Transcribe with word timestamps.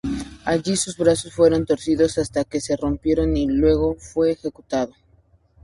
Allí 0.45 0.77
sus 0.77 0.97
brazos 0.97 1.31
fueron 1.31 1.63
torcidos 1.67 2.17
hasta 2.17 2.43
que 2.43 2.59
se 2.59 2.75
rompieron, 2.75 3.37
y 3.37 3.45
luego 3.45 3.97
fue 3.99 4.31
ejecutado. 4.31 4.95